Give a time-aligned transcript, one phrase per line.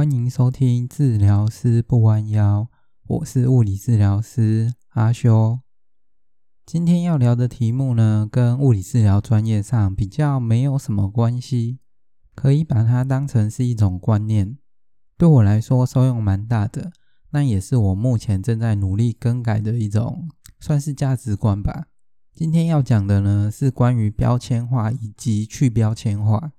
[0.00, 2.68] 欢迎收听治疗师不弯腰，
[3.06, 5.60] 我是物理治疗师阿修。
[6.64, 11.80] 今天要聊的题目呢，跟物理治疗专业上比较没有什么关系，
[12.34, 14.56] 可以把它当成是一种观念，
[15.18, 16.92] 对我来说收用蛮大的。
[17.32, 21.88] 那也是我目前正在努力更改的一种，算是价值观吧。
[22.32, 26.52] 今天要讲的呢，是关于标签化以及去标签化。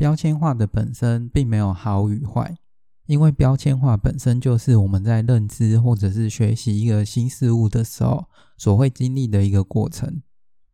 [0.00, 2.56] 标签化的本身并没有好与坏，
[3.04, 8.24] 因为标签化本身就是我们在认知或者是学习一个新事物的时候
[8.56, 10.22] 所会经历的一个过程。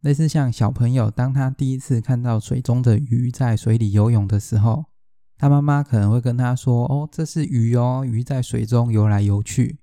[0.00, 4.84] 类似像小朋友，当他第一次看到水中的鱼在水里游泳的时候，
[5.36, 9.80] 他妈妈可能会跟他说：“哦，这是鱼哦，鱼在水中游来游去。”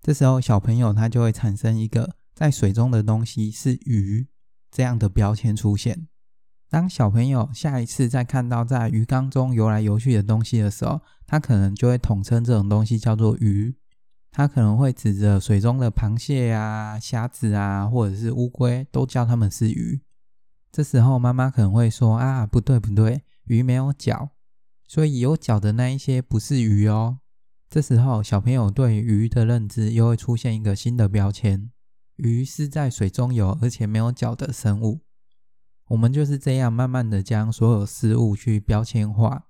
[0.00, 4.26] 这时候小朋友他就会产生一个在水中的东西是鱼
[4.70, 6.06] 这样的标签出现。
[6.70, 13.74] 当小朋友下一次再看到在鱼缸中游来游去的东西的时候，他可能就会统称这种东西叫做鱼。
[14.30, 20.00] 他可能会指着水中的螃蟹啊、虾子啊，或者是乌龟，都叫它们是鱼。
[20.70, 24.30] 这时候妈妈可能会说：“啊，不对不对，鱼没有脚，
[24.86, 27.18] 所以有脚的那一些不是鱼哦。”
[27.68, 31.72] 这时候小朋友对鱼的认知又会出现一个新的标签：
[32.14, 35.00] 鱼是在水中游而且没有脚的生物。
[35.90, 39.46] 我们就是这样慢慢的将所有事物去标签化，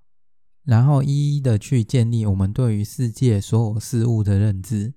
[0.63, 4.95] 然后一一的去建立我们对于世界所有事物的认知。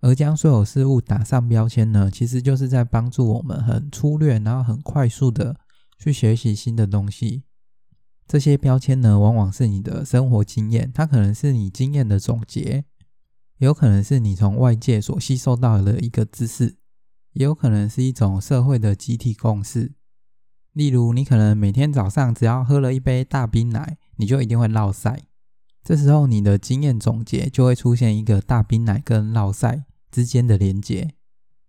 [0.00, 5.56] 而将所有事物打上标签呢，其实就是在帮助我们很粗略，然后很快速的
[5.98, 7.44] 去学习新的东西。
[8.28, 12.84] 这些标签呢，往往是你的生活经验，它可能是你经验的总结，
[13.56, 16.76] 也有可能是你从外界所吸收到的一个知识，
[17.32, 19.94] 也有可能是一种社会的集体共识。
[20.76, 25.22] 例如，你可能每天早上只要喝了一杯大冰奶，你就一定会落赛。
[25.82, 31.14] 这时候，你的经验总结就会出现一个大冰奶跟落赛之间的连接。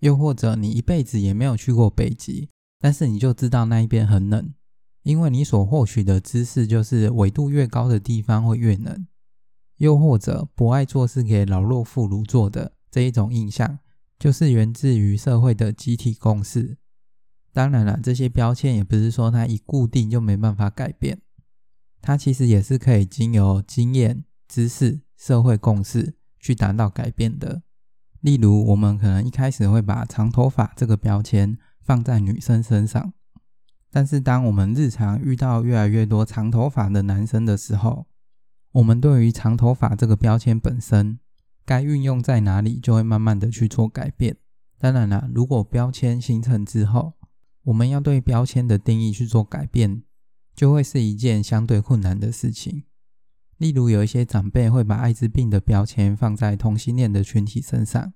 [0.01, 2.49] 又或者，你一辈子也没有去过北极，
[2.81, 4.53] 但是你就知道那一边很冷，
[5.03, 9.07] 因为你所获取的知识就是纬度越高的地方会越冷。
[9.77, 13.79] 又或者，不爱做事给老弱妇孺做的这一种印象，
[14.19, 16.77] 就是源自于社会的集体共识。
[17.57, 21.19] 当然了，这些标签也不是说它一固定就没办法改变，
[22.03, 27.63] 它其实也是可以经由经验、知识、社会共识去达到改变的。
[28.21, 33.11] 例如，我们可能一开始会把长头发这个标签放在女生身上，
[33.89, 38.05] 但是当我们日常遇到越来越多长头发的男生的时候，
[38.73, 41.17] 我们对于长头发这个标签本身
[41.65, 44.37] 该运用在哪里，就会慢慢的去做改变。
[44.77, 47.13] 当然了，如果标签形成之后，
[47.67, 50.01] 我们要对标签的定义去做改变，
[50.55, 52.83] 就会是一件相对困难的事情。
[53.57, 58.13] 例如，有一些长辈会把艾滋病的标签放在同性恋的群体身上，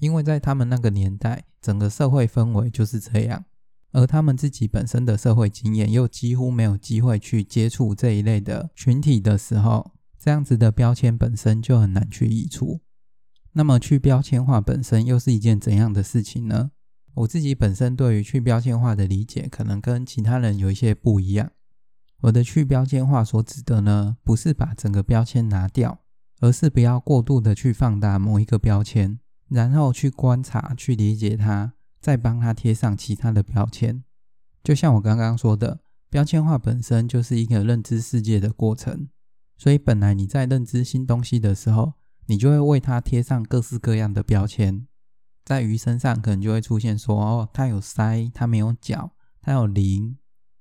[0.00, 3.46] 因为在他们那个年代，整个社会氛围就是这样，
[3.92, 12.80] 而他们自己本身的社会经验又几乎没有机会去接触这一类的群体的时候，这样子的标签本身就很难去移除。
[13.52, 16.72] 那么，去标签化本身又是一件怎样的事情呢？
[17.14, 21.50] 我自己本身对于去标签化的理解，可能跟其他人有一些不一样。
[22.22, 26.00] 我的去标签化所指的呢，不是把整个标签拿掉，
[26.40, 29.18] 而是不要过度的去放大某一个标签，
[29.48, 34.04] 然后去观察、去理解它，再帮它贴上其他的标签。
[34.62, 39.08] 就像我刚刚说的，标签化本身就是一个认知世界的过程，
[39.56, 41.94] 所以本来你在认知新东西的时候，
[42.26, 44.86] 你就会为它贴上各式各样的标签。
[45.50, 50.16] 在鱼身上可能就会出现说，哦，它有鳃，它没有脚，它有鳞，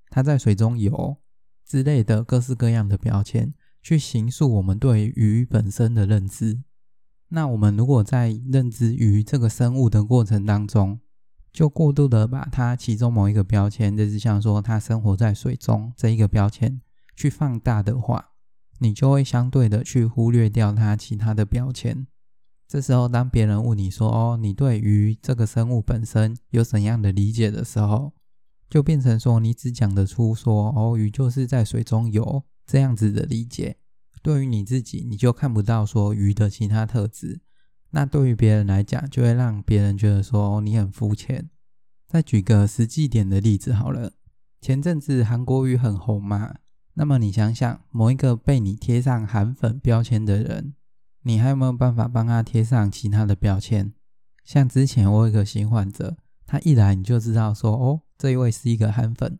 [0.09, 1.17] 它在水中游
[1.63, 6.63] 之类的各式各样的标签，去形塑我们对鱼本身的认知。
[7.27, 10.99] 那我们如果在认知鱼这个生物的过程当中，
[11.53, 16.81] 就过度的把它其中某一个标签，就是像说它生活在水中这一个标签
[17.15, 18.31] 去放大的话，
[18.79, 22.07] 你就会相对的去忽略掉它其他的标签。
[22.69, 28.13] 这时候，当别人问你说：“哦，你对鱼这个生物本身有怎样的理解的时候，
[28.69, 33.77] 就变成说你只讲得出说哦，鱼就是在水中游这样子的理解。
[34.21, 37.41] 对于你自己，你就看不到说鱼的其他特质。
[37.89, 41.49] 那对于别人来讲，就会让别人觉得说，你很肤浅。
[42.07, 44.11] 再举个实际点的例子好了，
[44.61, 46.53] 前阵子韩国瑜很红嘛，
[46.93, 50.75] 那么你想想，某一个被你贴上韩粉标签的人。
[51.23, 53.93] 你还有没有办法帮他贴上其他的标签？
[54.43, 59.37] 像之前我有一个新患者，他一来你就知道说，哦，这一位是一个韩粉。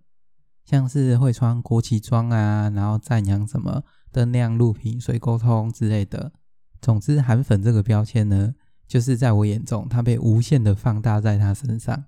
[0.66, 6.32] 像是会穿国旗装啊，然后赞扬什么灯亮、路平、水沟通之类的。
[6.80, 8.54] 总之，韩粉这个标签呢，
[8.88, 12.06] 就是在我眼中，他被无限的放大在他身上。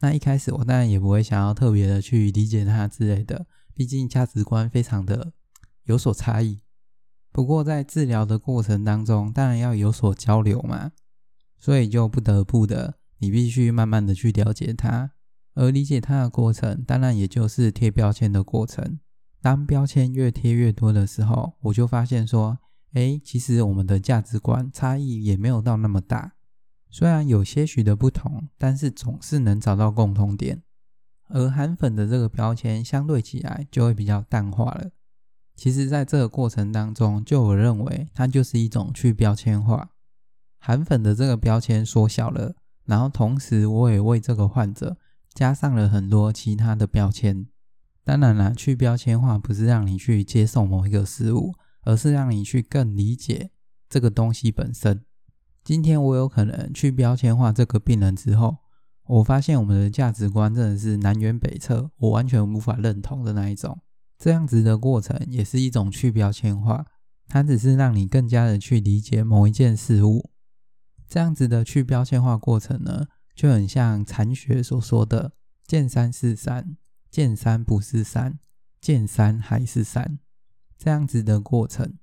[0.00, 5.32] 那一开始我当然也不会想要特别的去理解他之类的，毕竟价值观非常的
[5.84, 6.60] 有所差异。
[7.32, 10.92] 不过在治疗的过程当中，当然要有所交流嘛，
[11.58, 15.12] 所以就不得不的，你必须慢慢的去了解他，
[15.54, 19.00] 而理解他的过程，当然也就是贴标签的过程。
[19.40, 22.58] 当标签越贴越多的时候，我就发现说，
[22.92, 26.34] 诶，其实我们的价值观差异也没有到那么大。
[26.90, 30.62] 虽然有些许的不同，但是总是能找到共通点。
[31.28, 34.90] 而韩粉的这个标签相对起来就会比较淡化了。
[35.62, 39.90] 其实，在这个过程当中，就我认为它就是一种去标签化。
[40.58, 44.96] 韩粉的这个标签缩小了，然后同时我也为这个患者
[45.32, 47.46] 加上了很多其他的标签。
[48.02, 53.52] 当然了，去标签化不是让你去接受某一个事物，而是让你去更理解
[53.88, 55.04] 这个东西本身。
[55.62, 58.56] 今天我有可能去标签化这个病人之后，
[59.06, 63.78] 我发现我们的价值观真的是南辕北辙，我完全无法认同的那一种。
[64.22, 66.86] 这样子的过程也是一种去标签化，
[67.26, 70.30] 它只是让你更加的去理解某一件事物。
[71.08, 75.32] 这样子的去标签化过程呢，就很像禅学所说的
[75.66, 76.76] “见山是山，
[77.10, 78.38] 见山不是山，
[78.80, 80.20] 见山还是山”
[80.78, 81.98] 这样子的过程。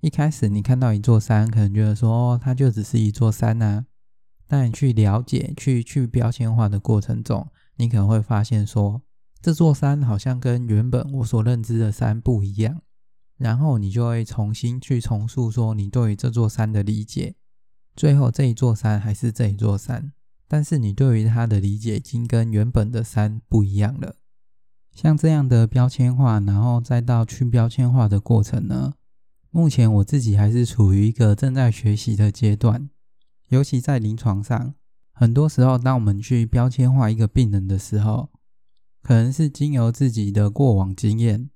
[0.00, 3.86] 一开始你看到一座山，可能觉得说，哦，它就只是一座山啊。
[4.46, 9.02] 但你去了解、去去标签化的过程中，你可能会发现说，
[9.40, 12.82] 这座山好像跟原本我所认知的山不一样。
[13.36, 17.36] 然后你就会重新去重述说你对于这座山的理解。
[17.94, 20.12] 最后这一座山还是这一座山，
[20.48, 24.16] 但是你对于它的理解已经跟原本的山不一样了。
[24.92, 28.94] 像这样的标签化，然后再到去标签化的过程呢？
[29.50, 32.90] 目前我自己还是处于一个正在学习的阶段，
[33.48, 34.74] 尤其在临床上，
[35.12, 38.30] 很多时候当我们去标签化一个病人的时候，
[39.02, 41.50] 可能是经由自己的过往经验，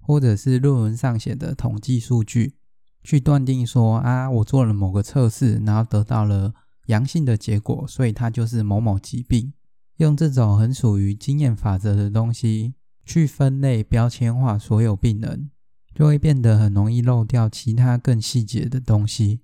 [0.00, 2.56] 或者是论文上写的统计数据，
[3.02, 6.54] 去断定说啊，我做了某个测试，然后得到了
[6.86, 9.52] 阳性的结果，所以它就是某某疾病。
[9.96, 12.74] 用这种很属于经验法则的东西
[13.04, 15.50] 去分类标签化所有病人。
[15.94, 19.42] 就会变得很容易漏掉其他更细节的东西。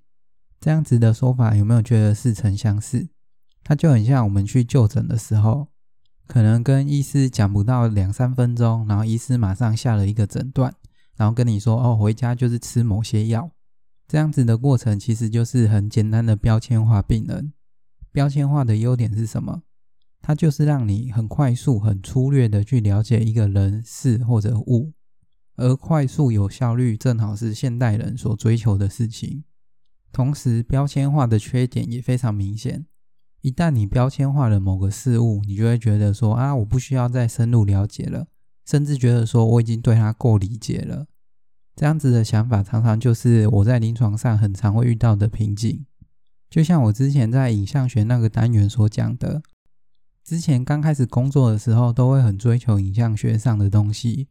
[0.59, 3.07] 这样子的说法有没有觉得似曾相识？
[3.63, 5.67] 它就很像我们去就诊的时候，
[6.29, 10.71] 可能跟医师讲不到两三分钟，然后医师马上下了一个诊断，
[11.17, 13.49] 然后跟你说：“哦，回家就是吃某些药。”
[14.07, 17.51] 这样子的过程其实就是很简单的标签化病人。
[18.11, 19.63] 标签化的优点是什么？
[20.21, 24.93] 它就是让你很快速、很粗略的去了解一个人、事或者物。
[25.55, 29.43] 而快速有效率正好是现代人所追求的事情。
[30.11, 32.85] 同时，标签化的缺点也非常明显。
[33.41, 38.27] 一旦你标签化了某个事物，你就会觉得说啊，我不需要再深入了解了，
[38.65, 41.07] 甚至觉得说我已经对它够理解了。
[41.75, 45.85] 这样子的想法常常就是我在临床上很常会遇到的瓶颈。
[46.49, 49.41] 就像我之前在影像学那个单元所讲的，
[50.25, 54.27] 之前刚开始工作的时候，都会很追求影像学上的东西。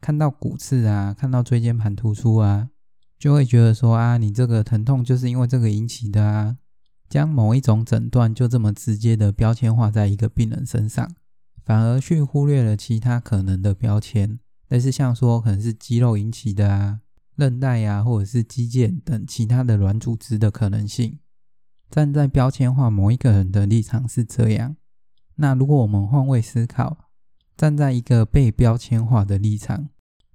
[0.00, 2.70] 看到骨刺啊，看到椎间盘突出啊，
[3.18, 6.56] 就会觉得说啊，你这个疼痛就是因为这个引起的啊，
[7.08, 11.10] 将某一种诊断就这么直接的标签化在一个病人身上，
[11.64, 14.38] 反而去忽略了其他可能的标签，
[14.68, 17.00] 类似像说可能是肌肉引起的啊，
[17.36, 21.18] 韧带啊，或者是肌腱等其他的软组织的可能性。
[21.90, 24.76] 站在标签化某一个人的立场是这样，
[25.36, 27.04] 那如果我们换位思考。
[27.56, 29.88] 站在一个被标签化的立场，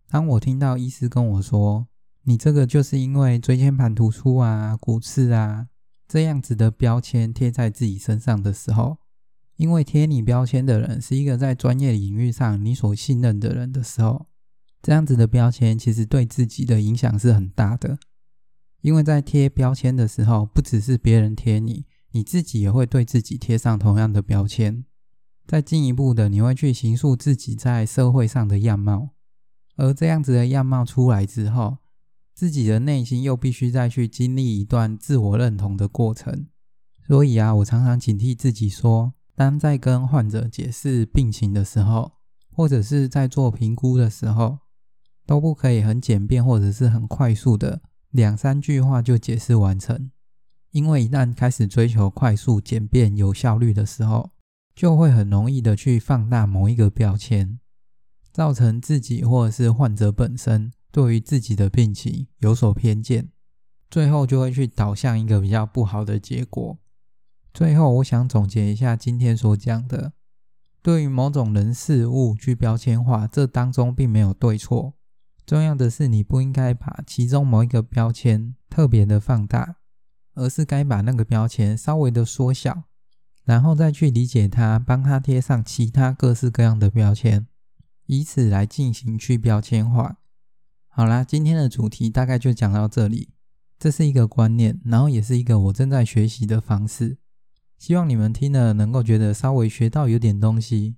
[0.09, 1.87] 当我听到医师跟我说
[2.27, 5.67] ：“你这个就是因为椎间盘突出啊、骨刺啊
[6.13, 8.99] 这样子的标签贴在自己身上的时候，
[9.55, 14.27] 因为贴你标签的人是一个在专业领域上你所信任的人的时候，
[14.83, 17.97] 这样子的标签其实对自己的影响是很大的。
[18.81, 24.85] 因为在贴标签的时候，不只是别人贴你，你自己也会对自己贴上同样的标签。”
[25.47, 29.09] 再进一步的，你会去形塑自己在社会上的样貌，
[29.77, 31.79] 而这样子的样貌出来之后，
[32.33, 36.47] 自己的内心又必须再去经历一段自我认同的过程。
[37.05, 42.13] 所以啊，我常常警惕自己说，当在跟患者解释病情的时候，
[42.49, 44.59] 或者是在做评估的时候，
[45.25, 50.11] 都不可以很简便或者是很快速的两三句话就解释完成，
[50.71, 54.31] 因为一旦开始追求快速、简便、有效率的时候，
[54.75, 57.59] 就会很容易的去放大某一个标签，
[58.31, 63.31] 造成自己或者是患者本身对于自己的病情有所偏见，
[63.89, 66.77] 最后就会去导向一个比较不好的结果。
[67.51, 70.13] 最后，我想总结一下今天所讲的：
[70.83, 74.93] 对于某种人事物去标签化，这当中并没有对错。
[75.47, 79.77] 重要的是，你不应该把其中某一个标签特别的放大，
[80.35, 82.83] 而是该把那个标签稍微的缩小，
[83.43, 87.47] 然后再去理解它，帮它贴上其他各式各样的标签，
[88.05, 90.19] 以此来进行去标签化。
[90.95, 93.29] 好啦，今天的主题大概就讲到这里。
[93.79, 97.17] 这是一个观念，然后也是一个我正在学习的方式。
[97.79, 100.95] 希望你们听了能够觉得稍微学到有点东西，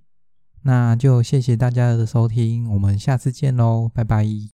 [0.64, 4.55] 那就谢谢大家的收听，我们下次见喽，拜拜。